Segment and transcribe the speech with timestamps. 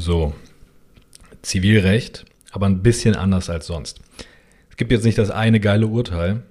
[0.00, 0.32] So,
[1.42, 4.00] Zivilrecht, aber ein bisschen anders als sonst.
[4.70, 6.42] Es gibt jetzt nicht das eine geile Urteil,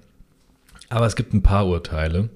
[0.88, 2.30] aber es gibt ein paar Urteile,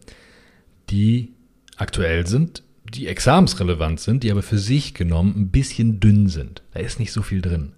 [0.91, 1.33] die
[1.77, 6.63] aktuell sind, die examensrelevant sind, die aber für sich genommen ein bisschen dünn sind.
[6.73, 7.75] Da ist nicht so viel drin.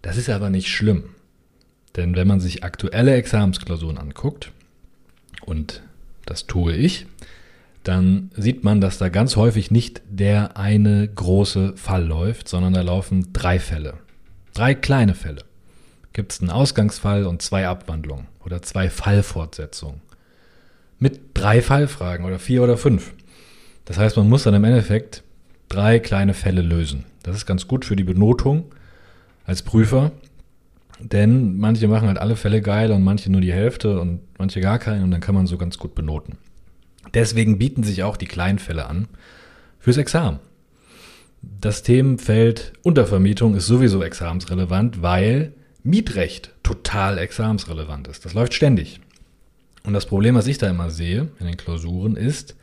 [0.00, 1.10] Das ist aber nicht schlimm.
[1.94, 4.50] Denn wenn man sich aktuelle Examensklausuren anguckt,
[5.44, 5.82] und
[6.24, 7.04] das tue ich,
[7.82, 12.82] dann sieht man, dass da ganz häufig nicht der eine große Fall läuft, sondern da
[12.82, 13.94] laufen drei Fälle.
[14.52, 15.42] Drei kleine Fälle.
[16.12, 20.02] Gibt es einen Ausgangsfall und zwei Abwandlungen oder zwei Fallfortsetzungen.
[20.98, 23.14] Mit drei Fallfragen oder vier oder fünf.
[23.86, 25.22] Das heißt, man muss dann im Endeffekt
[25.68, 27.06] drei kleine Fälle lösen.
[27.22, 28.66] Das ist ganz gut für die Benotung
[29.46, 30.12] als Prüfer,
[30.98, 34.78] denn manche machen halt alle Fälle geil und manche nur die Hälfte und manche gar
[34.78, 36.36] keinen und dann kann man so ganz gut benoten.
[37.14, 39.08] Deswegen bieten sich auch die Kleinfälle an
[39.78, 40.38] fürs Examen.
[41.42, 48.24] Das Themenfeld Untervermietung ist sowieso examensrelevant, weil Mietrecht total examensrelevant ist.
[48.24, 49.00] Das läuft ständig.
[49.84, 52.56] Und das Problem, was ich da immer sehe in den Klausuren, ist,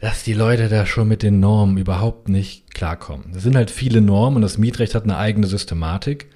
[0.00, 3.32] dass die Leute da schon mit den Normen überhaupt nicht klarkommen.
[3.34, 6.26] Es sind halt viele Normen und das Mietrecht hat eine eigene Systematik.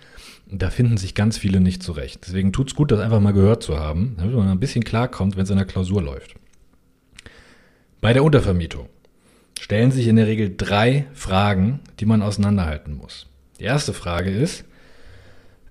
[0.51, 2.21] Da finden sich ganz viele nicht zurecht.
[2.27, 5.37] Deswegen tut es gut, das einfach mal gehört zu haben, damit man ein bisschen klarkommt,
[5.37, 6.37] wenn es in der Klausur läuft.
[8.01, 8.89] Bei der Untervermietung
[9.59, 13.27] stellen sich in der Regel drei Fragen, die man auseinanderhalten muss.
[13.59, 14.65] Die erste Frage ist,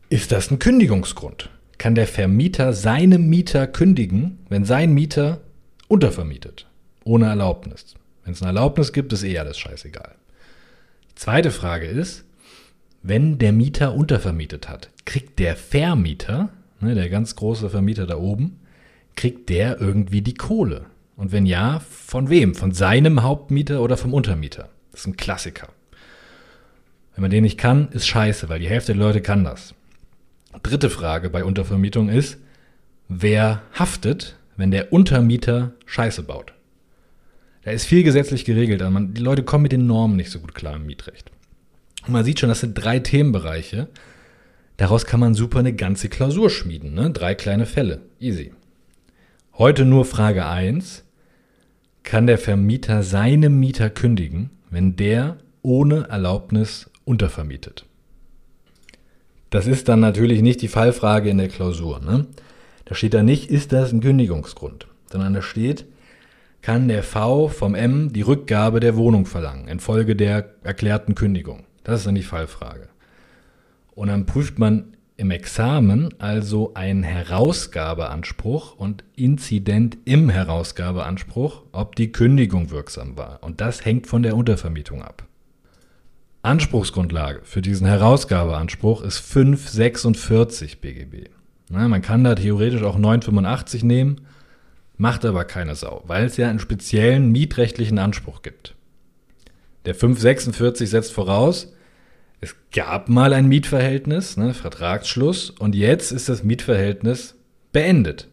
[0.09, 1.49] ist das ein Kündigungsgrund?
[1.77, 5.39] Kann der Vermieter seinem Mieter kündigen, wenn sein Mieter
[5.87, 6.67] untervermietet,
[7.05, 7.95] ohne Erlaubnis?
[8.25, 10.15] Wenn es eine Erlaubnis gibt, ist eh alles scheißegal.
[11.11, 12.25] Die zweite Frage ist,
[13.03, 16.49] wenn der Mieter untervermietet hat, kriegt der Vermieter,
[16.81, 18.59] ne, der ganz große Vermieter da oben,
[19.15, 20.87] kriegt der irgendwie die Kohle?
[21.17, 22.53] Und wenn ja, von wem?
[22.53, 24.69] Von seinem Hauptmieter oder vom Untermieter?
[24.91, 25.69] Das ist ein Klassiker.
[27.15, 29.73] Wenn man den nicht kann, ist scheiße, weil die Hälfte der Leute kann das.
[30.61, 32.37] Dritte Frage bei Untervermietung ist,
[33.07, 36.53] wer haftet, wenn der Untermieter Scheiße baut?
[37.63, 40.39] Da ist viel gesetzlich geregelt, aber man, die Leute kommen mit den Normen nicht so
[40.39, 41.31] gut klar im Mietrecht.
[42.05, 43.87] Und man sieht schon, das sind drei Themenbereiche.
[44.77, 46.93] Daraus kann man super eine ganze Klausur schmieden.
[46.93, 47.09] Ne?
[47.09, 48.01] Drei kleine Fälle.
[48.19, 48.53] Easy.
[49.53, 51.03] Heute nur Frage 1
[52.07, 57.85] kann der Vermieter seinem Mieter kündigen, wenn der ohne Erlaubnis untervermietet.
[59.49, 61.99] Das ist dann natürlich nicht die Fallfrage in der Klausur.
[61.99, 62.27] Ne?
[62.85, 65.83] Da steht da nicht, ist das ein Kündigungsgrund, sondern da steht,
[66.61, 71.65] kann der V vom M die Rückgabe der Wohnung verlangen infolge der erklärten Kündigung.
[71.83, 72.87] Das ist dann die Fallfrage.
[73.95, 82.11] Und dann prüft man im Examen also ein Herausgabeanspruch und Inzident im Herausgabeanspruch, ob die
[82.11, 83.39] Kündigung wirksam war.
[83.41, 85.27] Und das hängt von der Untervermietung ab.
[86.43, 91.29] Anspruchsgrundlage für diesen Herausgabeanspruch ist 546 BGB.
[91.69, 94.21] Na, man kann da theoretisch auch 985 nehmen,
[94.97, 98.75] macht aber keine Sau, weil es ja einen speziellen mietrechtlichen Anspruch gibt.
[99.85, 101.73] Der 546 setzt voraus,
[102.39, 107.35] es gab mal ein Mietverhältnis, ne, Vertragsschluss, und jetzt ist das Mietverhältnis
[107.71, 108.27] beendet.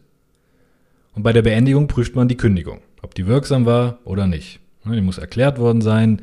[1.13, 4.59] Und bei der Beendigung prüft man die Kündigung, ob die wirksam war oder nicht.
[4.83, 6.21] Ne, die muss erklärt worden sein.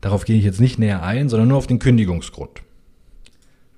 [0.00, 2.62] Darauf gehe ich jetzt nicht näher ein, sondern nur auf den Kündigungsgrund.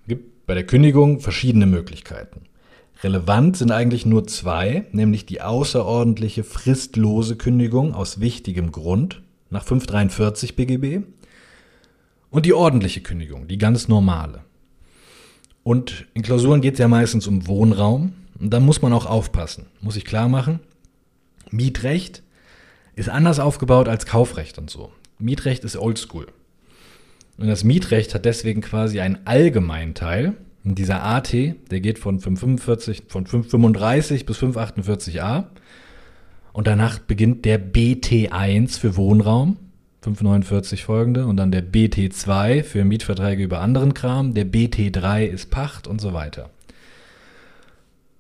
[0.03, 2.43] Es gibt bei der Kündigung verschiedene Möglichkeiten.
[3.03, 10.55] Relevant sind eigentlich nur zwei, nämlich die außerordentliche fristlose Kündigung aus wichtigem Grund nach 543
[10.55, 11.05] BGB
[12.33, 14.41] und die ordentliche Kündigung, die ganz normale.
[15.63, 18.15] Und in Klausuren geht es ja meistens um Wohnraum.
[18.41, 19.67] Und da muss man auch aufpassen.
[19.81, 20.59] Muss ich klar machen.
[21.51, 22.23] Mietrecht
[22.97, 24.91] ist anders aufgebaut als Kaufrecht und so.
[25.19, 26.27] Mietrecht ist oldschool.
[27.37, 30.35] Und das Mietrecht hat deswegen quasi einen allgemeinen Teil.
[30.65, 35.45] Und dieser AT, der geht von 545, von 535 bis 548a.
[36.53, 39.59] Und danach beginnt der BT1 für Wohnraum.
[40.03, 45.87] 549 folgende und dann der BT2 für Mietverträge über anderen Kram, der BT3 ist Pacht
[45.87, 46.51] und so weiter.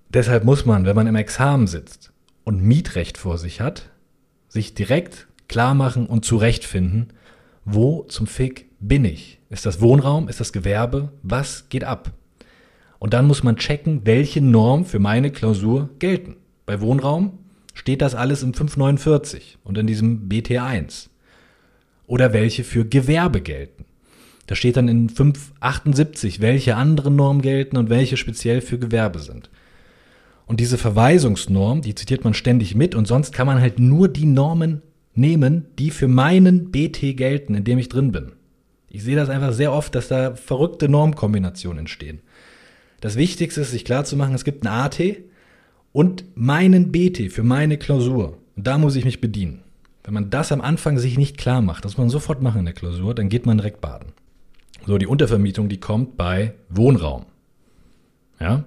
[0.09, 2.13] Deshalb muss man, wenn man im Examen sitzt
[2.45, 3.91] und Mietrecht vor sich hat,
[4.49, 7.15] sich direkt klar machen und zurechtfinden,
[7.65, 9.41] wo zum Fick bin ich?
[9.51, 10.29] Ist das Wohnraum?
[10.29, 11.13] Ist das Gewerbe?
[11.23, 12.13] Was geht ab?
[13.01, 16.37] Und dann muss man checken, welche Normen für meine Klausur gelten.
[16.65, 17.39] Bei Wohnraum
[17.75, 21.09] steht das alles im 549 und in diesem BT1
[22.13, 23.87] oder welche für Gewerbe gelten.
[24.47, 29.49] Da steht dann in 578, welche anderen Normen gelten und welche speziell für Gewerbe sind.
[30.45, 34.27] Und diese Verweisungsnorm, die zitiert man ständig mit und sonst kann man halt nur die
[34.27, 34.83] Normen
[35.15, 38.33] nehmen, die für meinen BT gelten, in dem ich drin bin.
[38.91, 42.21] Ich sehe das einfach sehr oft, dass da verrückte Normkombinationen entstehen.
[43.01, 45.01] Das Wichtigste ist, sich klarzumachen, es gibt ein AT
[45.93, 48.37] und meinen BT für meine Klausur.
[48.55, 49.62] Und da muss ich mich bedienen.
[50.05, 52.65] Wenn man das am Anfang sich nicht klar macht, das muss man sofort machen in
[52.65, 54.13] der Klausur, dann geht man direkt baden.
[54.87, 57.27] So, die Untervermietung, die kommt bei Wohnraum.
[58.41, 58.65] Ja,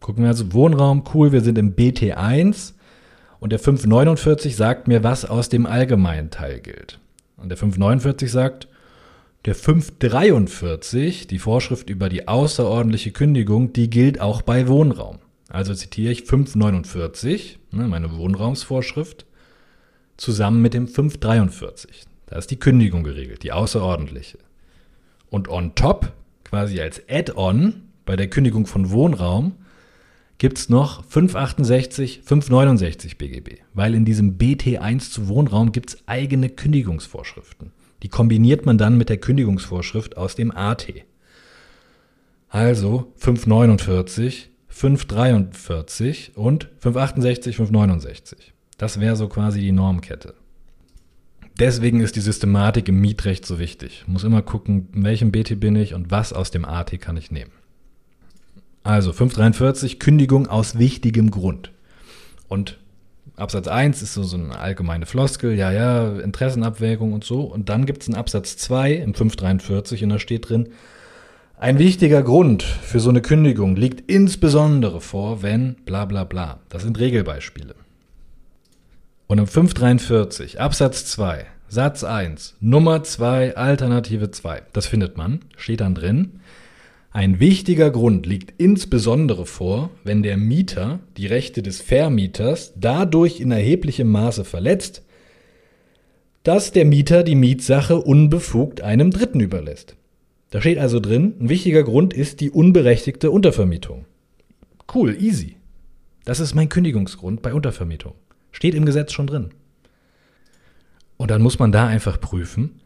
[0.00, 2.72] gucken wir also Wohnraum, cool, wir sind im BT1
[3.40, 6.98] und der 549 sagt mir, was aus dem allgemeinen Teil gilt.
[7.36, 8.68] Und der 549 sagt,
[9.44, 15.18] der 543, die Vorschrift über die außerordentliche Kündigung, die gilt auch bei Wohnraum.
[15.48, 19.26] Also zitiere ich 549, ne, meine Wohnraumsvorschrift,
[20.16, 22.04] zusammen mit dem 543.
[22.26, 24.38] Da ist die Kündigung geregelt, die außerordentliche.
[25.30, 26.12] Und on top,
[26.44, 29.54] quasi als Add-on bei der Kündigung von Wohnraum,
[30.38, 36.48] gibt es noch 568, 569 BGB, weil in diesem BT1 zu Wohnraum gibt es eigene
[36.48, 37.70] Kündigungsvorschriften.
[38.02, 40.92] Die kombiniert man dann mit der Kündigungsvorschrift aus dem AT.
[42.48, 48.51] Also 549, 543 und 568, 569.
[48.78, 50.34] Das wäre so quasi die Normkette.
[51.58, 54.04] Deswegen ist die Systematik im Mietrecht so wichtig.
[54.06, 57.30] Muss immer gucken, in welchem BT bin ich und was aus dem AT kann ich
[57.30, 57.52] nehmen.
[58.82, 61.70] Also 543, Kündigung aus wichtigem Grund.
[62.48, 62.78] Und
[63.36, 67.42] Absatz 1 ist so, so eine allgemeine Floskel, ja, ja, Interessenabwägung und so.
[67.42, 70.70] Und dann gibt es einen Absatz 2 im 543 und da steht drin,
[71.58, 76.58] ein wichtiger Grund für so eine Kündigung liegt insbesondere vor, wenn bla bla bla.
[76.68, 77.76] Das sind Regelbeispiele.
[79.32, 85.80] Und im 543 Absatz 2 Satz 1 Nummer 2 Alternative 2, das findet man, steht
[85.80, 86.40] dann drin,
[87.12, 93.50] ein wichtiger Grund liegt insbesondere vor, wenn der Mieter die Rechte des Vermieters dadurch in
[93.50, 95.02] erheblichem Maße verletzt,
[96.42, 99.96] dass der Mieter die Mietsache unbefugt einem Dritten überlässt.
[100.50, 104.04] Da steht also drin, ein wichtiger Grund ist die unberechtigte Untervermietung.
[104.94, 105.56] Cool, easy.
[106.26, 108.12] Das ist mein Kündigungsgrund bei Untervermietung.
[108.52, 109.50] Steht im Gesetz schon drin.
[111.16, 112.80] Und dann muss man da einfach prüfen,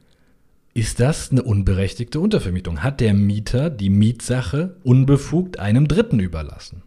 [0.75, 2.83] ist das eine unberechtigte Untervermietung?
[2.83, 6.83] Hat der Mieter die Mietsache unbefugt einem Dritten überlassen?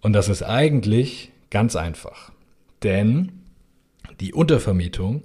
[0.00, 2.32] Und das ist eigentlich ganz einfach.
[2.82, 3.32] Denn
[4.20, 5.22] die Untervermietung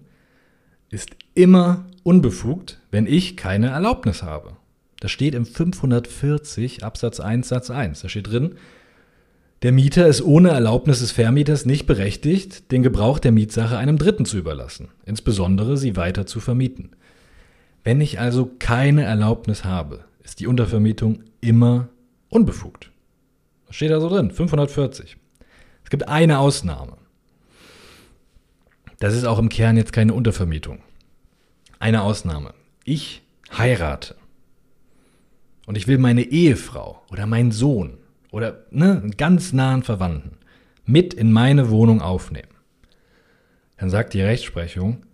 [0.89, 4.57] ist immer unbefugt, wenn ich keine Erlaubnis habe.
[4.99, 8.01] Das steht im 540 Absatz 1 Satz 1.
[8.01, 8.55] Da steht drin,
[9.61, 14.25] der Mieter ist ohne Erlaubnis des Vermieters nicht berechtigt, den Gebrauch der Mietsache einem Dritten
[14.25, 16.91] zu überlassen, insbesondere sie weiter zu vermieten.
[17.83, 21.89] Wenn ich also keine Erlaubnis habe, ist die Untervermietung immer
[22.29, 22.91] unbefugt.
[23.67, 25.17] Das steht da so drin, 540.
[25.83, 26.97] Es gibt eine Ausnahme.
[28.99, 30.79] Das ist auch im Kern jetzt keine Untervermietung.
[31.79, 32.53] Eine Ausnahme.
[32.83, 33.21] Ich
[33.57, 34.15] heirate
[35.65, 37.98] und ich will meine Ehefrau oder meinen Sohn
[38.31, 40.37] oder ne, ganz nahen Verwandten
[40.85, 42.49] mit in meine Wohnung aufnehmen,
[43.77, 45.05] dann sagt die Rechtsprechung,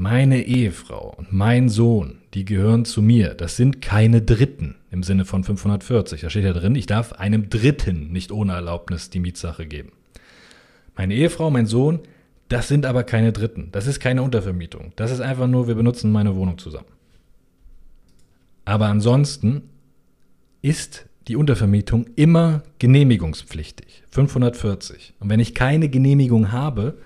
[0.00, 3.34] meine Ehefrau und mein Sohn, die gehören zu mir.
[3.34, 6.22] Das sind keine Dritten im Sinne von 540.
[6.22, 9.92] Da steht ja drin, ich darf einem Dritten nicht ohne Erlaubnis die Mietsache geben.
[10.96, 12.00] Meine Ehefrau, mein Sohn,
[12.48, 13.68] das sind aber keine Dritten.
[13.72, 14.94] Das ist keine Untervermietung.
[14.96, 16.88] Das ist einfach nur, wir benutzen meine Wohnung zusammen.
[18.64, 19.68] Aber ansonsten
[20.62, 24.02] ist die Untervermietung immer genehmigungspflichtig.
[24.10, 25.14] 540.
[25.20, 26.98] Und wenn ich keine Genehmigung habe,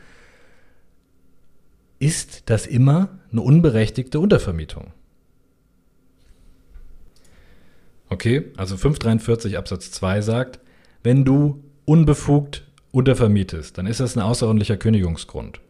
[1.98, 4.92] ist das immer eine unberechtigte Untervermietung.
[8.08, 10.60] Okay, also 543 Absatz 2 sagt,
[11.02, 15.60] wenn du unbefugt untervermietest, dann ist das ein außerordentlicher Kündigungsgrund.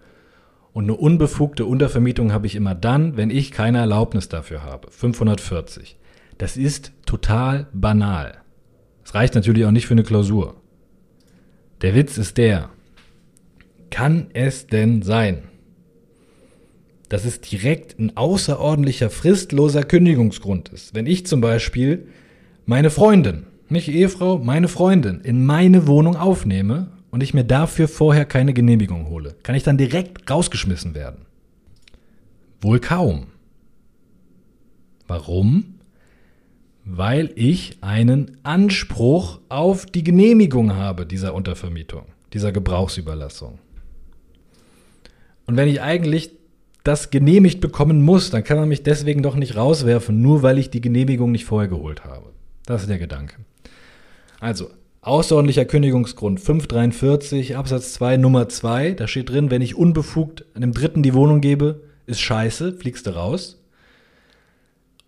[0.72, 4.90] Und eine unbefugte Untervermietung habe ich immer dann, wenn ich keine Erlaubnis dafür habe.
[4.90, 5.96] 540.
[6.38, 8.38] Das ist total banal.
[9.04, 10.56] Es reicht natürlich auch nicht für eine Klausur.
[11.82, 12.70] Der Witz ist der,
[13.90, 15.44] kann es denn sein,
[17.08, 20.94] dass es direkt ein außerordentlicher fristloser Kündigungsgrund ist?
[20.94, 22.08] Wenn ich zum Beispiel
[22.66, 28.24] meine Freundin, nicht Ehefrau, meine Freundin in meine Wohnung aufnehme und ich mir dafür vorher
[28.24, 31.26] keine Genehmigung hole, kann ich dann direkt rausgeschmissen werden?
[32.60, 33.26] Wohl kaum.
[35.06, 35.73] Warum?
[36.84, 43.58] Weil ich einen Anspruch auf die Genehmigung habe dieser Untervermietung, dieser Gebrauchsüberlassung.
[45.46, 46.32] Und wenn ich eigentlich
[46.84, 50.68] das genehmigt bekommen muss, dann kann man mich deswegen doch nicht rauswerfen, nur weil ich
[50.68, 52.26] die Genehmigung nicht vorher geholt habe.
[52.66, 53.36] Das ist der Gedanke.
[54.38, 60.72] Also, außerordentlicher Kündigungsgrund 543 Absatz 2 Nummer 2, da steht drin, wenn ich unbefugt einem
[60.72, 63.63] Dritten die Wohnung gebe, ist scheiße, fliegst du raus.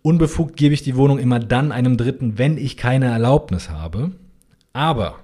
[0.07, 4.13] Unbefugt gebe ich die Wohnung immer dann einem Dritten, wenn ich keine Erlaubnis habe.
[4.71, 5.19] Aber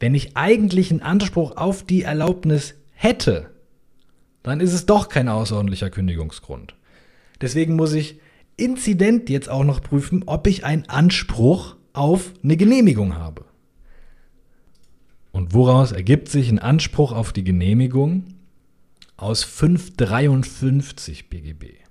[0.00, 3.50] wenn ich eigentlich einen Anspruch auf die Erlaubnis hätte,
[4.42, 6.74] dann ist es doch kein außerordentlicher Kündigungsgrund.
[7.40, 8.18] Deswegen muss ich
[8.56, 13.44] Inzident jetzt auch noch prüfen, ob ich einen Anspruch auf eine Genehmigung habe.
[15.30, 18.24] Und woraus ergibt sich ein Anspruch auf die Genehmigung?
[19.16, 21.81] Aus 553 BGB.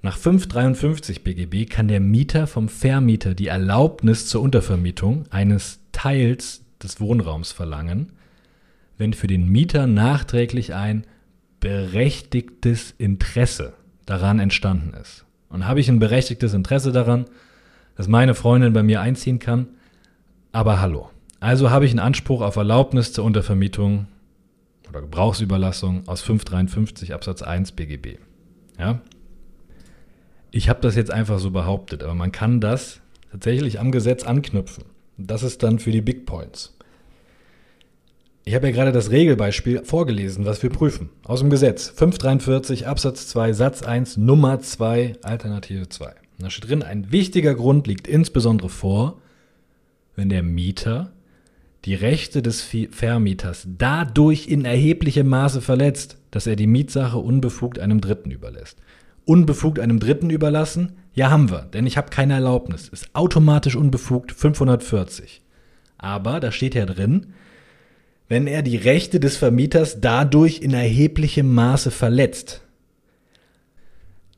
[0.00, 7.00] Nach 553 BGB kann der Mieter vom Vermieter die Erlaubnis zur Untervermietung eines Teils des
[7.00, 8.12] Wohnraums verlangen,
[8.96, 11.04] wenn für den Mieter nachträglich ein
[11.58, 13.74] berechtigtes Interesse
[14.06, 15.24] daran entstanden ist.
[15.48, 17.24] Und habe ich ein berechtigtes Interesse daran,
[17.96, 19.66] dass meine Freundin bei mir einziehen kann?
[20.52, 21.10] Aber hallo.
[21.40, 24.06] Also habe ich einen Anspruch auf Erlaubnis zur Untervermietung
[24.88, 28.18] oder Gebrauchsüberlassung aus 553 Absatz 1 BGB.
[28.78, 29.00] Ja?
[30.50, 33.00] Ich habe das jetzt einfach so behauptet, aber man kann das
[33.30, 34.84] tatsächlich am Gesetz anknüpfen.
[35.18, 36.74] Das ist dann für die Big Points.
[38.44, 41.10] Ich habe ja gerade das Regelbeispiel vorgelesen, was wir prüfen.
[41.24, 46.14] Aus dem Gesetz 543 Absatz 2 Satz 1 Nummer 2 Alternative 2.
[46.38, 49.20] Da steht drin, ein wichtiger Grund liegt insbesondere vor,
[50.16, 51.12] wenn der Mieter
[51.84, 58.00] die Rechte des Vermieters dadurch in erheblichem Maße verletzt, dass er die Mietsache unbefugt einem
[58.00, 58.78] Dritten überlässt
[59.28, 60.92] unbefugt einem Dritten überlassen?
[61.12, 62.88] Ja, haben wir, denn ich habe keine Erlaubnis.
[62.88, 65.42] Ist automatisch unbefugt 540.
[65.98, 67.34] Aber da steht ja drin,
[68.28, 72.62] wenn er die Rechte des Vermieters dadurch in erheblichem Maße verletzt.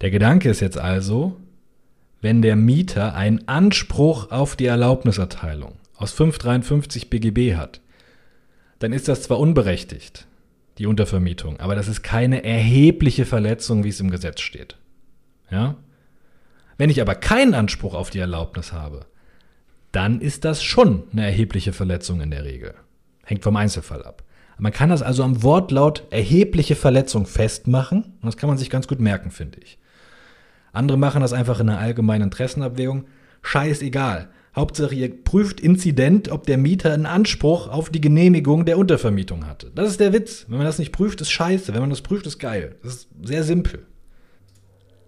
[0.00, 1.36] Der Gedanke ist jetzt also,
[2.20, 7.80] wenn der Mieter einen Anspruch auf die Erlaubniserteilung aus 553 BGB hat,
[8.80, 10.26] dann ist das zwar unberechtigt,
[10.80, 14.78] die Untervermietung, aber das ist keine erhebliche Verletzung, wie es im Gesetz steht.
[15.50, 15.76] Ja?
[16.78, 19.04] Wenn ich aber keinen Anspruch auf die Erlaubnis habe,
[19.92, 22.74] dann ist das schon eine erhebliche Verletzung in der Regel.
[23.26, 24.24] Hängt vom Einzelfall ab.
[24.56, 28.88] Man kann das also am Wortlaut erhebliche Verletzung festmachen und das kann man sich ganz
[28.88, 29.78] gut merken, finde ich.
[30.72, 33.04] Andere machen das einfach in einer allgemeinen Interessenabwägung.
[33.42, 34.30] Scheißegal.
[34.54, 39.70] Hauptsache, ihr prüft Inzident, ob der Mieter einen Anspruch auf die Genehmigung der Untervermietung hatte.
[39.74, 40.46] Das ist der Witz.
[40.48, 41.72] Wenn man das nicht prüft, ist scheiße.
[41.72, 42.74] Wenn man das prüft, ist geil.
[42.82, 43.86] Das ist sehr simpel.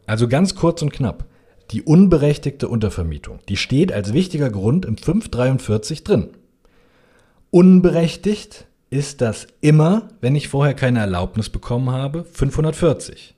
[0.07, 1.27] Also ganz kurz und knapp.
[1.73, 6.29] Die unberechtigte Untervermietung, die steht als wichtiger Grund im 543 drin.
[7.51, 13.35] Unberechtigt ist das immer, wenn ich vorher keine Erlaubnis bekommen habe, 540.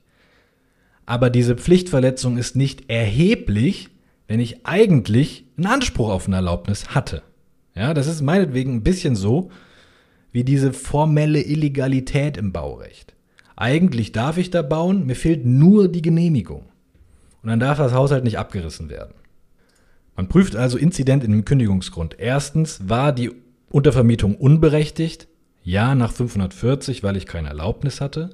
[1.05, 3.89] Aber diese Pflichtverletzung ist nicht erheblich,
[4.27, 7.23] wenn ich eigentlich einen Anspruch auf eine Erlaubnis hatte.
[7.75, 9.51] Ja, das ist meinetwegen ein bisschen so
[10.31, 13.13] wie diese formelle Illegalität im Baurecht.
[13.55, 16.65] Eigentlich darf ich da bauen, mir fehlt nur die Genehmigung.
[17.41, 19.13] Und dann darf das Haus halt nicht abgerissen werden.
[20.17, 22.17] Man prüft also Inzident in dem Kündigungsgrund.
[22.19, 23.31] Erstens, war die
[23.69, 25.27] Untervermietung unberechtigt?
[25.63, 28.31] Ja, nach 540, weil ich keine Erlaubnis hatte.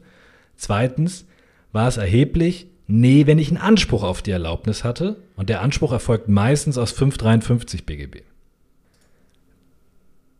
[0.55, 1.25] Zweitens,
[1.71, 2.70] war es erheblich?
[2.93, 5.15] Nee, wenn ich einen Anspruch auf die Erlaubnis hatte.
[5.37, 8.23] Und der Anspruch erfolgt meistens aus 553 BGB.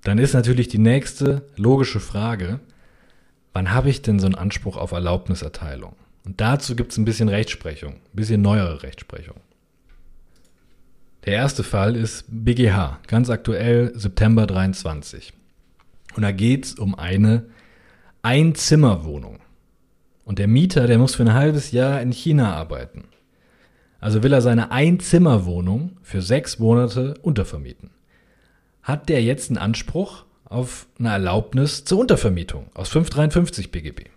[0.04, 2.60] Dann ist natürlich die nächste logische Frage,
[3.54, 5.96] wann habe ich denn so einen Anspruch auf Erlaubniserteilung?
[6.26, 9.38] Und dazu gibt es ein bisschen Rechtsprechung, ein bisschen neuere Rechtsprechung.
[11.24, 15.32] Der erste Fall ist BGH, ganz aktuell September 23.
[16.18, 17.46] Und da geht es um eine
[18.24, 19.40] Einzimmerwohnung.
[20.24, 23.06] Und der Mieter, der muss für ein halbes Jahr in China arbeiten.
[24.00, 27.92] Also will er seine Einzimmerwohnung für sechs Monate untervermieten.
[28.82, 34.10] Hat der jetzt einen Anspruch auf eine Erlaubnis zur Untervermietung aus 553 BGB.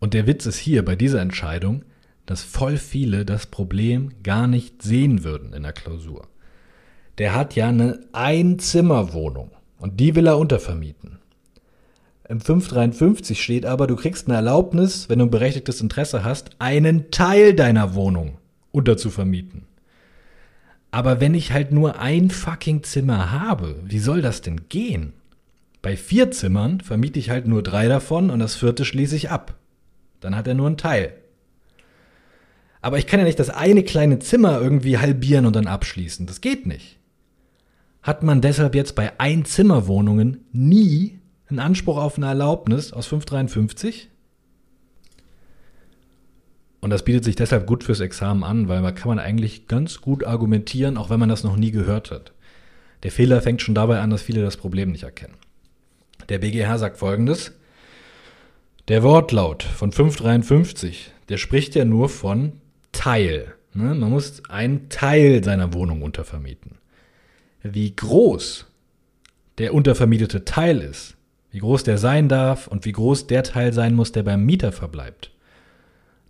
[0.00, 1.84] Und der Witz ist hier bei dieser Entscheidung,
[2.26, 6.26] dass voll viele das Problem gar nicht sehen würden in der Klausur.
[7.18, 11.18] Der hat ja eine Einzimmerwohnung und die will er untervermieten.
[12.26, 17.10] Im 553 steht aber, du kriegst eine Erlaubnis, wenn du ein berechtigtes Interesse hast, einen
[17.10, 18.38] Teil deiner Wohnung
[18.72, 19.64] unterzuvermieten.
[20.90, 25.12] Aber wenn ich halt nur ein fucking Zimmer habe, wie soll das denn gehen?
[25.82, 29.54] Bei vier Zimmern vermiete ich halt nur drei davon und das vierte schließe ich ab.
[30.20, 31.12] Dann hat er nur einen Teil.
[32.80, 36.26] Aber ich kann ja nicht das eine kleine Zimmer irgendwie halbieren und dann abschließen.
[36.26, 36.98] Das geht nicht.
[38.02, 41.18] Hat man deshalb jetzt bei Einzimmerwohnungen nie
[41.58, 44.10] einen Anspruch auf eine Erlaubnis aus 553?
[46.80, 50.00] Und das bietet sich deshalb gut fürs Examen an, weil man kann man eigentlich ganz
[50.00, 52.32] gut argumentieren, auch wenn man das noch nie gehört hat.
[53.04, 55.36] Der Fehler fängt schon dabei an, dass viele das Problem nicht erkennen.
[56.28, 57.52] Der BGH sagt folgendes.
[58.88, 62.52] Der Wortlaut von 553, der spricht ja nur von
[62.92, 63.54] Teil.
[63.72, 63.94] Ne?
[63.94, 66.72] Man muss einen Teil seiner Wohnung untervermieten.
[67.62, 68.66] Wie groß
[69.58, 71.13] der untervermietete Teil ist,
[71.54, 74.72] wie groß der sein darf und wie groß der Teil sein muss, der beim Mieter
[74.72, 75.30] verbleibt.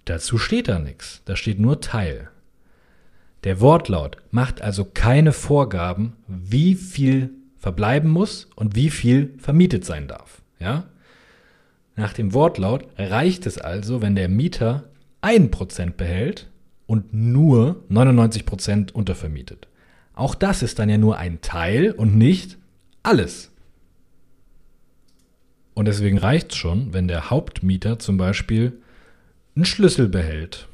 [0.05, 2.29] Dazu steht da nichts, da steht nur Teil.
[3.45, 10.09] Der Wortlaut macht also keine Vorgaben, wie viel verbleiben muss und wie viel vermietet sein
[10.09, 10.43] darf.
[10.59, 10.85] Ja?
[11.97, 14.85] Nach dem Wortlaut reicht es also, wenn der Mieter
[15.23, 16.51] 1% behält
[16.87, 19.69] und nur 99% untervermietet.
[20.13, 22.59] Auch das ist dann ja nur ein Teil und nicht
[23.03, 23.54] alles.
[25.75, 28.79] Und deswegen reicht es schon, wenn der Hauptmieter zum Beispiel
[29.57, 30.69] einen Schlüssel behält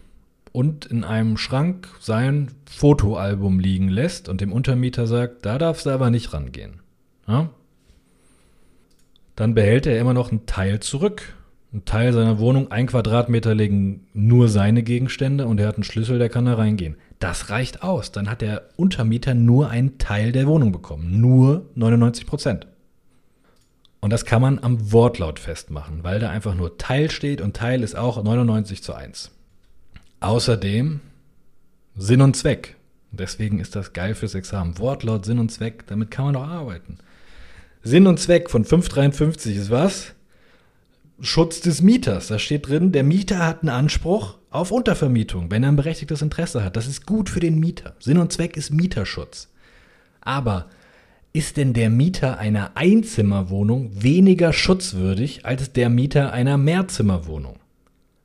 [0.53, 5.91] und in einem Schrank sein Fotoalbum liegen lässt und dem Untermieter sagt, da darfst du
[5.91, 6.81] aber nicht rangehen.
[7.27, 7.51] Ja?
[9.37, 11.35] Dann behält er immer noch einen Teil zurück.
[11.73, 16.19] Ein Teil seiner Wohnung, ein Quadratmeter legen nur seine Gegenstände und er hat einen Schlüssel,
[16.19, 16.97] der kann da reingehen.
[17.21, 18.11] Das reicht aus.
[18.11, 21.21] Dann hat der Untermieter nur einen Teil der Wohnung bekommen.
[21.21, 22.67] Nur 99 Prozent.
[24.01, 27.83] Und das kann man am Wortlaut festmachen, weil da einfach nur Teil steht und Teil
[27.83, 29.31] ist auch 99 zu 1.
[30.21, 31.01] Außerdem
[31.97, 32.77] Sinn und Zweck.
[33.13, 34.79] Deswegen ist das geil fürs Examen.
[34.79, 36.99] Wortlaut, Sinn und Zweck, damit kann man doch arbeiten.
[37.83, 40.13] Sinn und Zweck von 553 ist was?
[41.21, 42.29] Schutz des Mieters.
[42.29, 46.65] Da steht drin, der Mieter hat einen Anspruch auf Untervermietung, wenn er ein berechtigtes Interesse
[46.65, 46.77] hat.
[46.77, 47.95] Das ist gut für den Mieter.
[47.99, 49.49] Sinn und Zweck ist Mieterschutz.
[50.21, 50.67] Aber
[51.33, 57.59] ist denn der Mieter einer Einzimmerwohnung weniger schutzwürdig als der Mieter einer Mehrzimmerwohnung?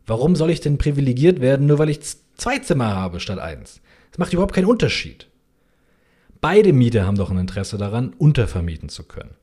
[0.07, 2.01] Warum soll ich denn privilegiert werden, nur weil ich
[2.35, 3.81] zwei Zimmer habe statt eins?
[4.11, 5.27] Das macht überhaupt keinen Unterschied.
[6.41, 9.35] Beide Mieter haben doch ein Interesse daran, untervermieten zu können.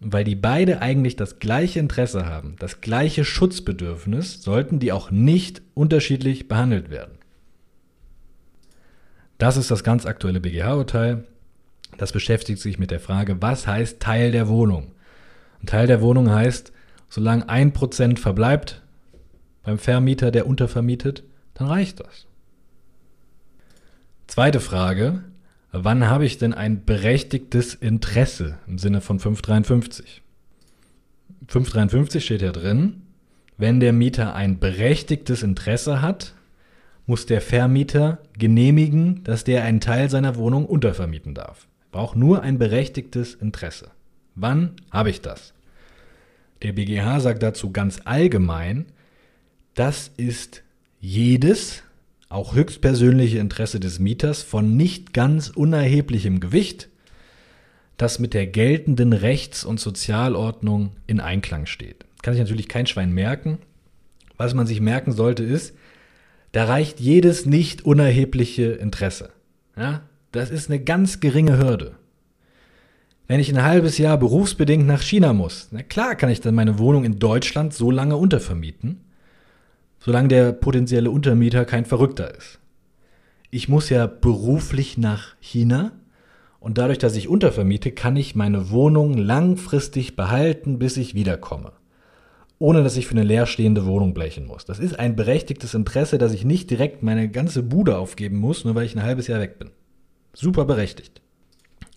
[0.00, 5.62] Weil die beide eigentlich das gleiche Interesse haben, das gleiche Schutzbedürfnis, sollten die auch nicht
[5.74, 7.18] unterschiedlich behandelt werden.
[9.38, 11.24] Das ist das ganz aktuelle BGH-Urteil.
[11.98, 14.92] Das beschäftigt sich mit der Frage, was heißt Teil der Wohnung?
[15.60, 16.72] Ein Teil der Wohnung heißt,
[17.10, 18.82] solange ein Prozent verbleibt
[19.64, 22.26] beim Vermieter, der untervermietet, dann reicht das.
[24.28, 25.24] Zweite Frage,
[25.72, 30.22] wann habe ich denn ein berechtigtes Interesse im Sinne von 553?
[31.48, 33.02] 553 steht ja drin,
[33.56, 36.34] wenn der Mieter ein berechtigtes Interesse hat,
[37.06, 41.66] muss der Vermieter genehmigen, dass der einen Teil seiner Wohnung untervermieten darf.
[41.90, 43.90] Braucht nur ein berechtigtes Interesse.
[44.34, 45.54] Wann habe ich das?
[46.62, 48.86] Der BGH sagt dazu ganz allgemein,
[49.74, 50.62] das ist
[51.00, 51.82] jedes,
[52.28, 56.88] auch höchstpersönliche Interesse des Mieters von nicht ganz unerheblichem Gewicht,
[57.96, 62.04] das mit der geltenden Rechts- und Sozialordnung in Einklang steht.
[62.22, 63.58] Kann sich natürlich kein Schwein merken.
[64.36, 65.74] Was man sich merken sollte ist,
[66.52, 69.30] da reicht jedes nicht unerhebliche Interesse.
[69.76, 70.02] Ja?
[70.32, 71.96] Das ist eine ganz geringe Hürde.
[73.28, 76.78] Wenn ich ein halbes Jahr berufsbedingt nach China muss, na klar kann ich dann meine
[76.78, 79.00] Wohnung in Deutschland so lange untervermieten,
[79.98, 82.58] solange der potenzielle Untermieter kein Verrückter ist.
[83.50, 85.92] Ich muss ja beruflich nach China
[86.60, 91.72] und dadurch, dass ich untervermiete, kann ich meine Wohnung langfristig behalten, bis ich wiederkomme.
[92.58, 94.66] Ohne dass ich für eine leerstehende Wohnung blechen muss.
[94.66, 98.74] Das ist ein berechtigtes Interesse, dass ich nicht direkt meine ganze Bude aufgeben muss, nur
[98.74, 99.70] weil ich ein halbes Jahr weg bin.
[100.40, 101.20] Super berechtigt.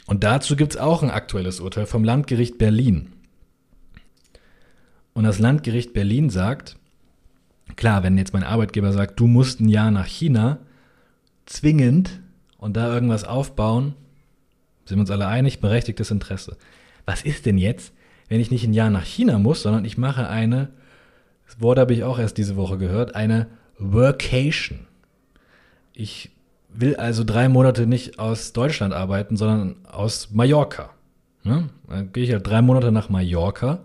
[0.07, 3.13] Und dazu gibt es auch ein aktuelles Urteil vom Landgericht Berlin.
[5.13, 6.75] Und das Landgericht Berlin sagt,
[7.75, 10.57] klar, wenn jetzt mein Arbeitgeber sagt, du musst ein Jahr nach China,
[11.45, 12.19] zwingend
[12.57, 13.93] und da irgendwas aufbauen,
[14.85, 16.57] sind wir uns alle einig, berechtigtes Interesse.
[17.05, 17.93] Was ist denn jetzt,
[18.27, 20.71] wenn ich nicht ein Jahr nach China muss, sondern ich mache eine,
[21.45, 24.87] das Wort habe ich auch erst diese Woche gehört, eine Workation.
[25.93, 26.31] Ich
[26.73, 30.91] will also drei Monate nicht aus Deutschland arbeiten, sondern aus Mallorca.
[31.43, 31.69] Ne?
[31.87, 33.79] Dann gehe ich halt drei Monate nach Mallorca.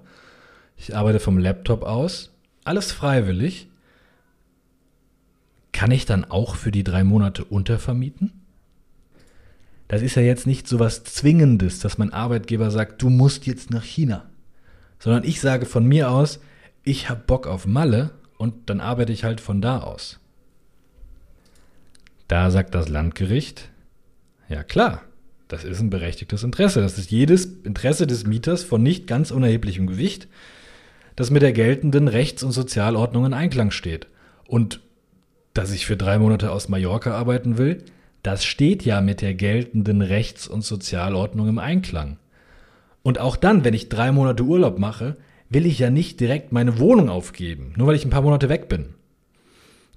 [0.76, 2.32] Ich arbeite vom Laptop aus.
[2.64, 3.68] Alles freiwillig.
[5.72, 8.32] Kann ich dann auch für die drei Monate untervermieten?
[9.88, 13.70] Das ist ja jetzt nicht so was Zwingendes, dass mein Arbeitgeber sagt, du musst jetzt
[13.70, 14.24] nach China.
[14.98, 16.40] Sondern ich sage von mir aus,
[16.82, 20.18] ich habe Bock auf Malle und dann arbeite ich halt von da aus.
[22.28, 23.70] Da sagt das Landgericht,
[24.48, 25.02] ja klar,
[25.48, 26.80] das ist ein berechtigtes Interesse.
[26.80, 30.28] Das ist jedes Interesse des Mieters von nicht ganz unerheblichem Gewicht,
[31.14, 34.08] das mit der geltenden Rechts- und Sozialordnung in Einklang steht.
[34.46, 34.80] Und
[35.54, 37.82] dass ich für drei Monate aus Mallorca arbeiten will,
[38.22, 42.18] das steht ja mit der geltenden Rechts- und Sozialordnung im Einklang.
[43.02, 45.16] Und auch dann, wenn ich drei Monate Urlaub mache,
[45.48, 48.68] will ich ja nicht direkt meine Wohnung aufgeben, nur weil ich ein paar Monate weg
[48.68, 48.95] bin.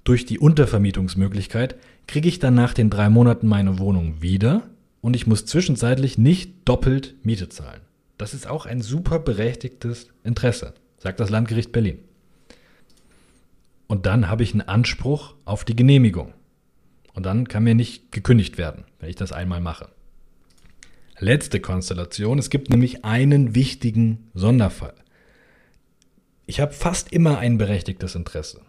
[0.04, 4.68] Durch die Untervermietungsmöglichkeit kriege ich dann nach den drei Monaten meine Wohnung wieder
[5.00, 7.80] und ich muss zwischenzeitlich nicht doppelt Miete zahlen.
[8.18, 11.98] Das ist auch ein super berechtigtes Interesse, sagt das Landgericht Berlin.
[13.86, 16.32] Und dann habe ich einen Anspruch auf die Genehmigung.
[17.14, 19.88] Und dann kann mir nicht gekündigt werden, wenn ich das einmal mache.
[21.18, 22.38] Letzte Konstellation.
[22.38, 24.94] Es gibt nämlich einen wichtigen Sonderfall.
[26.46, 28.62] Ich habe fast immer ein berechtigtes Interesse.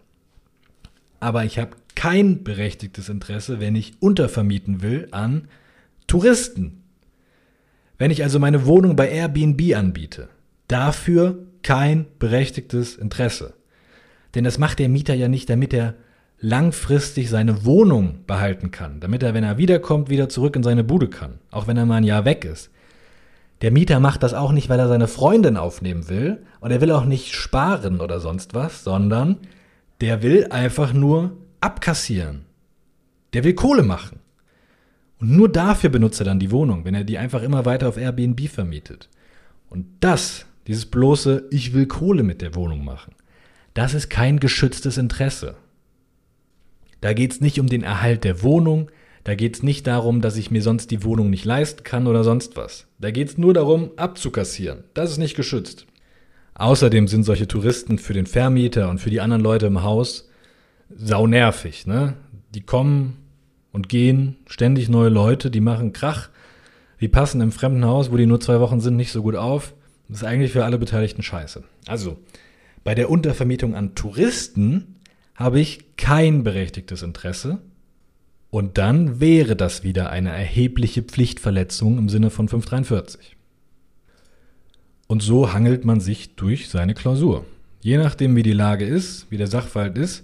[1.22, 5.48] Aber ich habe kein berechtigtes Interesse, wenn ich untervermieten will an
[6.08, 6.84] Touristen.
[7.98, 10.28] Wenn ich also meine Wohnung bei Airbnb anbiete,
[10.68, 13.54] dafür kein berechtigtes Interesse.
[14.34, 15.94] Denn das macht der Mieter ja nicht, damit er
[16.40, 21.08] langfristig seine Wohnung behalten kann, damit er, wenn er wiederkommt, wieder zurück in seine Bude
[21.08, 22.72] kann, auch wenn er mal ein Jahr weg ist.
[23.62, 26.92] Der Mieter macht das auch nicht, weil er seine Freundin aufnehmen will und er will
[26.92, 29.38] auch nicht sparen oder sonst was, sondern
[30.02, 32.46] der will einfach nur abkassieren.
[33.34, 34.20] Der will Kohle machen.
[35.20, 37.98] Und nur dafür benutzt er dann die Wohnung, wenn er die einfach immer weiter auf
[37.98, 39.10] Airbnb vermietet.
[39.70, 43.14] Und das, dieses bloße, ich will Kohle mit der Wohnung machen,
[43.76, 45.56] das ist kein geschütztes Interesse.
[47.00, 48.90] Da geht es nicht um den Erhalt der Wohnung,
[49.24, 52.24] da geht es nicht darum, dass ich mir sonst die Wohnung nicht leisten kann oder
[52.24, 52.88] sonst was.
[52.98, 54.84] Da geht es nur darum, abzukassieren.
[54.96, 55.86] Das ist nicht geschützt.
[56.56, 60.30] Außerdem sind solche Touristen für den Vermieter und für die anderen Leute im Haus
[60.90, 61.88] sau nervig.
[61.88, 62.14] Ne?
[62.54, 63.18] Die kommen
[63.72, 66.30] und gehen, ständig neue Leute, die machen Krach,
[67.00, 69.74] die passen im fremden Haus, wo die nur zwei Wochen sind, nicht so gut auf.
[70.08, 71.64] Das ist eigentlich für alle Beteiligten scheiße.
[71.88, 72.18] Also,
[72.84, 75.00] bei der Untervermietung an Touristen
[75.36, 77.60] habe ich kein berechtigtes Interesse.
[78.50, 83.38] Und dann wäre das wieder eine erhebliche Pflichtverletzung im Sinne von 543.
[85.12, 87.44] Und so hangelt man sich durch seine Klausur.
[87.82, 90.24] Je nachdem, wie die Lage ist, wie der Sachverhalt ist,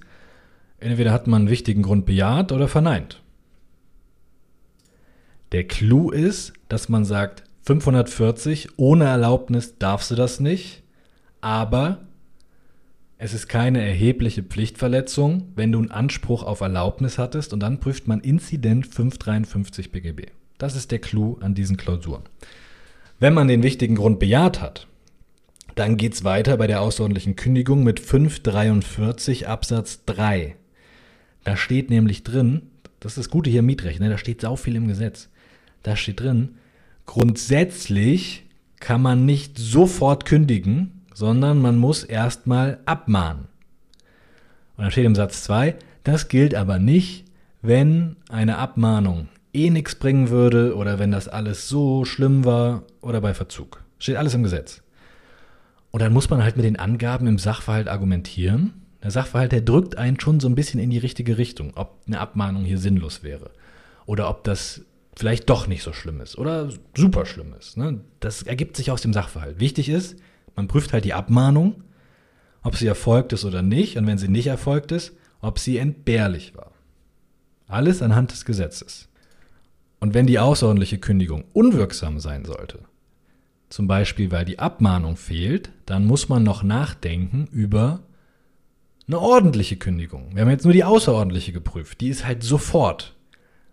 [0.79, 3.21] entweder hat man einen wichtigen Grund bejaht oder verneint.
[5.51, 10.83] Der Clou ist, dass man sagt, 540, ohne Erlaubnis darfst du das nicht,
[11.41, 12.05] aber
[13.17, 18.07] es ist keine erhebliche Pflichtverletzung, wenn du einen Anspruch auf Erlaubnis hattest und dann prüft
[18.07, 20.27] man Inzident 553 BGB.
[20.57, 22.23] Das ist der Clou an diesen Klausuren.
[23.19, 24.87] Wenn man den wichtigen Grund bejaht hat,
[25.73, 30.55] dann geht es weiter bei der außerordentlichen Kündigung mit 543 Absatz 3.
[31.43, 32.63] Da steht nämlich drin,
[32.99, 35.29] das ist das Gute hier im Mietrecht, ne, da steht sau viel im Gesetz.
[35.81, 36.57] Da steht drin,
[37.07, 38.45] grundsätzlich
[38.79, 43.47] kann man nicht sofort kündigen, sondern man muss erstmal abmahnen.
[44.75, 47.25] Und dann steht im Satz 2, das gilt aber nicht,
[47.63, 53.21] wenn eine Abmahnung eh nichts bringen würde oder wenn das alles so schlimm war oder
[53.21, 53.83] bei Verzug.
[53.99, 54.81] Steht alles im Gesetz.
[55.91, 58.81] Und dann muss man halt mit den Angaben im Sachverhalt argumentieren.
[59.01, 62.19] Der Sachverhalt, der drückt einen schon so ein bisschen in die richtige Richtung, ob eine
[62.19, 63.51] Abmahnung hier sinnlos wäre.
[64.05, 64.81] Oder ob das
[65.15, 67.77] vielleicht doch nicht so schlimm ist oder super schlimm ist.
[67.77, 68.01] Ne?
[68.19, 69.59] Das ergibt sich aus dem Sachverhalt.
[69.59, 70.17] Wichtig ist,
[70.55, 71.83] man prüft halt die Abmahnung,
[72.61, 76.55] ob sie erfolgt ist oder nicht, und wenn sie nicht erfolgt ist, ob sie entbehrlich
[76.55, 76.71] war.
[77.67, 79.06] Alles anhand des Gesetzes.
[79.99, 82.79] Und wenn die außerordentliche Kündigung unwirksam sein sollte,
[83.69, 88.01] zum Beispiel weil die Abmahnung fehlt, dann muss man noch nachdenken über
[89.07, 90.29] eine ordentliche Kündigung.
[90.33, 92.01] Wir haben jetzt nur die außerordentliche geprüft.
[92.01, 93.15] Die ist halt sofort.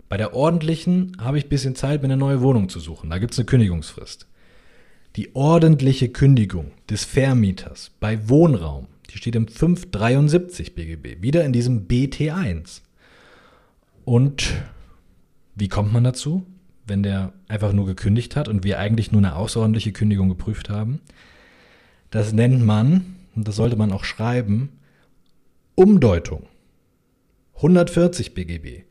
[0.08, 3.10] Bei der ordentlichen habe ich ein bisschen Zeit, mir eine neue Wohnung zu suchen.
[3.10, 4.28] Da gibt es eine Kündigungsfrist.
[5.16, 11.86] Die ordentliche Kündigung des Vermieters bei Wohnraum, die steht im 573 BGB, wieder in diesem
[11.86, 12.82] BT1.
[14.04, 14.54] Und
[15.54, 16.46] wie kommt man dazu,
[16.86, 21.00] wenn der einfach nur gekündigt hat und wir eigentlich nur eine außerordentliche Kündigung geprüft haben?
[22.10, 24.70] Das nennt man, und das sollte man auch schreiben,
[25.74, 26.46] Umdeutung.
[27.56, 28.84] 140 BGB.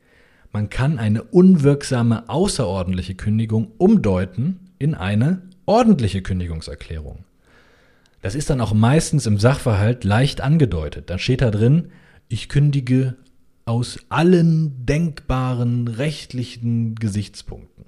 [0.51, 7.25] Man kann eine unwirksame außerordentliche Kündigung umdeuten in eine ordentliche Kündigungserklärung.
[8.21, 11.09] Das ist dann auch meistens im Sachverhalt leicht angedeutet.
[11.09, 11.89] Dann steht da drin,
[12.29, 13.15] ich kündige
[13.65, 17.85] aus allen denkbaren rechtlichen Gesichtspunkten.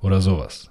[0.00, 0.70] Oder sowas.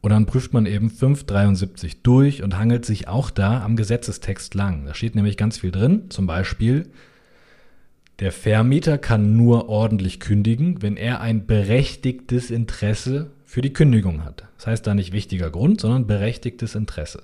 [0.00, 4.84] Und dann prüft man eben 573 durch und hangelt sich auch da am Gesetzestext lang.
[4.84, 6.10] Da steht nämlich ganz viel drin.
[6.10, 6.90] Zum Beispiel,
[8.18, 14.44] der Vermieter kann nur ordentlich kündigen, wenn er ein berechtigtes Interesse für die Kündigung hat.
[14.56, 17.22] Das heißt da nicht wichtiger Grund, sondern berechtigtes Interesse.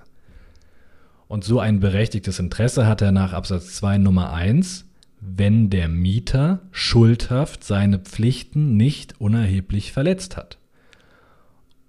[1.28, 4.86] Und so ein berechtigtes Interesse hat er nach Absatz 2 Nummer 1,
[5.20, 10.59] wenn der Mieter schuldhaft seine Pflichten nicht unerheblich verletzt hat.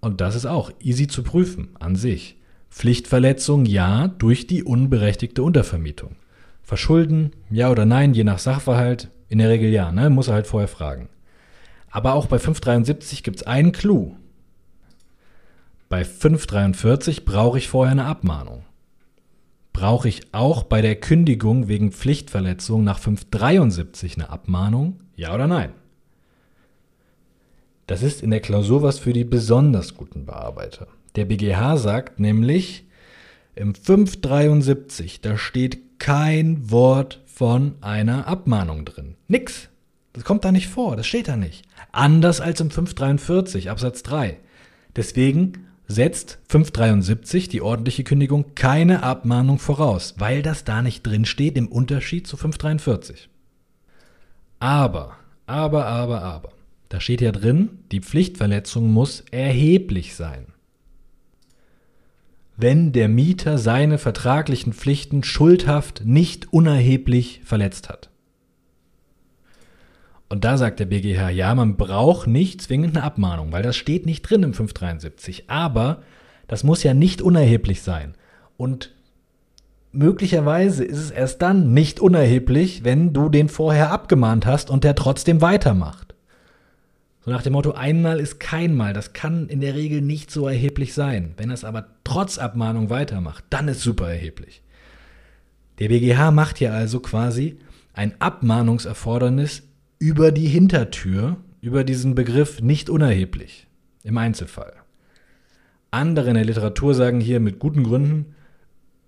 [0.02, 2.38] Und das ist auch easy zu prüfen an sich.
[2.70, 6.15] Pflichtverletzung ja durch die unberechtigte Untervermietung.
[6.63, 9.10] Verschulden, ja oder nein, je nach Sachverhalt.
[9.30, 10.10] In der Regel ja, ne?
[10.10, 11.10] Muss er halt vorher fragen.
[11.89, 14.15] Aber auch bei 573 gibt es einen Clou.
[15.89, 18.63] Bei 543 brauche ich vorher eine Abmahnung.
[19.82, 25.00] Brauche ich auch bei der Kündigung wegen Pflichtverletzung nach 573 eine Abmahnung?
[25.15, 25.72] Ja oder nein?
[27.88, 30.88] Das ist in der Klausur was für die besonders guten Bearbeiter.
[31.15, 32.86] Der BGH sagt nämlich,
[33.56, 39.15] im 573, da steht kein Wort von einer Abmahnung drin.
[39.28, 39.70] Nix.
[40.13, 41.65] Das kommt da nicht vor, das steht da nicht.
[41.91, 44.38] Anders als im 543 Absatz 3.
[44.96, 51.58] Deswegen setzt 573 die ordentliche Kündigung keine Abmahnung voraus, weil das da nicht drin steht
[51.58, 53.30] im Unterschied zu 543.
[54.60, 56.49] Aber, aber, aber, aber,
[56.89, 60.47] da steht ja drin, die Pflichtverletzung muss erheblich sein.
[62.58, 68.11] Wenn der Mieter seine vertraglichen Pflichten schuldhaft nicht unerheblich verletzt hat.
[70.32, 74.06] Und da sagt der BGH, ja, man braucht nicht zwingend eine Abmahnung, weil das steht
[74.06, 75.50] nicht drin im 573.
[75.50, 76.04] Aber
[76.48, 78.15] das muss ja nicht unerheblich sein.
[78.56, 78.94] Und
[79.91, 84.96] möglicherweise ist es erst dann nicht unerheblich, wenn du den vorher abgemahnt hast und der
[84.96, 86.15] trotzdem weitermacht.
[87.26, 88.94] So nach dem Motto, einmal ist kein Mal.
[88.94, 91.34] Das kann in der Regel nicht so erheblich sein.
[91.36, 94.62] Wenn es aber trotz Abmahnung weitermacht, dann ist super erheblich.
[95.80, 97.60] Der BGH macht hier also quasi
[97.91, 99.63] ein Abmahnungserfordernis
[100.02, 103.68] über die Hintertür, über diesen Begriff nicht unerheblich
[104.04, 104.74] im Einzelfall.
[105.92, 108.34] Andere in der Literatur sagen hier mit guten Gründen,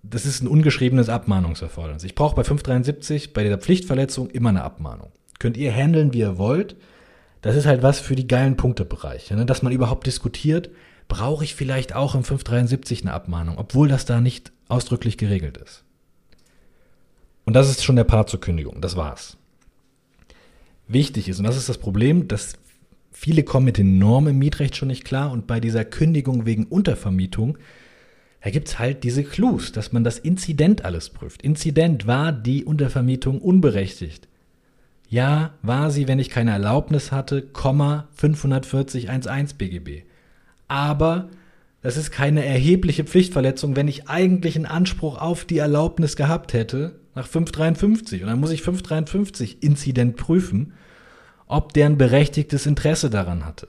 [0.03, 2.03] das ist ein ungeschriebenes Abmahnungserfordernis.
[2.03, 5.11] Ich brauche bei 573 bei dieser Pflichtverletzung immer eine Abmahnung.
[5.39, 6.75] Könnt ihr handeln, wie ihr wollt.
[7.41, 9.47] Das ist halt was für die geilen Punktebereiche, ne?
[9.47, 10.69] dass man überhaupt diskutiert,
[11.07, 15.85] brauche ich vielleicht auch im 573 eine Abmahnung, obwohl das da nicht ausdrücklich geregelt ist.
[17.45, 18.79] Und das ist schon der Part zur Kündigung.
[18.79, 19.37] Das war's
[20.93, 21.39] wichtig ist.
[21.39, 22.53] Und das ist das Problem, dass
[23.11, 26.65] viele kommen mit den Normen im Mietrecht schon nicht klar und bei dieser Kündigung wegen
[26.65, 27.57] Untervermietung,
[28.41, 31.41] da gibt es halt diese Clues, dass man das Inzident alles prüft.
[31.41, 34.27] Inzident war die Untervermietung unberechtigt.
[35.07, 40.03] Ja, war sie, wenn ich keine Erlaubnis hatte, Komma 540.11 BGB.
[40.67, 41.29] Aber
[41.81, 46.99] das ist keine erhebliche Pflichtverletzung, wenn ich eigentlich einen Anspruch auf die Erlaubnis gehabt hätte
[47.15, 48.23] nach 553.
[48.23, 50.73] Und dann muss ich 553 Inzident prüfen,
[51.47, 53.67] ob der ein berechtigtes Interesse daran hatte.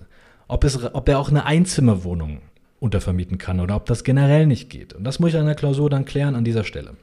[0.48, 2.40] Ob, es, ob er auch eine Einzimmerwohnung
[2.80, 4.92] untervermieten kann oder ob das generell nicht geht.
[4.92, 6.96] Und das muss ich an der Klausur dann klären an dieser Stelle.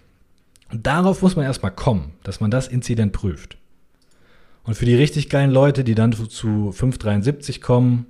[0.71, 3.57] Und darauf muss man erstmal kommen, dass man das Inzident prüft.
[4.63, 8.05] Und für die richtig geilen Leute, die dann zu 573 kommen,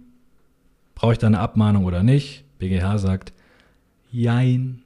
[0.96, 2.44] brauche ich da eine Abmahnung oder nicht?
[2.60, 3.34] BGH sagt,
[4.12, 4.84] jein,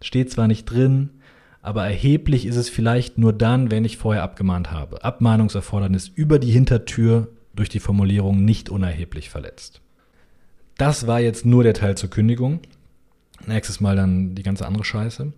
[0.00, 1.10] steht zwar nicht drin,
[1.62, 5.04] aber erheblich ist es vielleicht nur dann, wenn ich vorher abgemahnt habe.
[5.04, 9.80] Abmahnungserfordernis über die Hintertür durch die Formulierung nicht unerheblich verletzt.
[10.76, 12.60] Das war jetzt nur der Teil zur Kündigung.
[13.46, 15.32] Nächstes Mal dann die ganze andere Scheiße.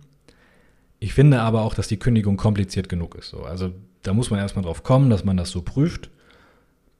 [0.99, 3.35] Ich finde aber auch, dass die Kündigung kompliziert genug ist.
[3.35, 6.09] Also da muss man erstmal drauf kommen, dass man das so prüft.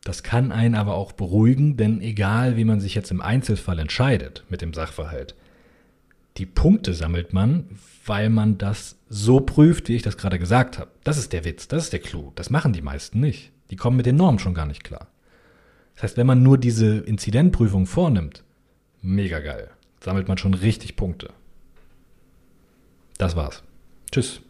[0.03, 4.43] Das kann einen aber auch beruhigen, denn egal wie man sich jetzt im Einzelfall entscheidet
[4.49, 5.33] mit dem Sachverhalt,
[6.37, 7.69] die Punkte sammelt man,
[8.05, 10.91] weil man das so prüft, wie ich das gerade gesagt habe.
[11.03, 12.31] Das ist der Witz, das ist der Clou.
[12.35, 13.51] Das machen die meisten nicht.
[13.69, 15.07] Die kommen mit den Normen schon gar nicht klar.
[15.95, 18.43] Das heißt, wenn man nur diese Inzidentprüfung vornimmt,
[19.01, 19.71] mega geil.
[20.01, 21.31] Sammelt man schon richtig Punkte.
[23.17, 23.63] Das war's.
[24.11, 24.41] Tschüss.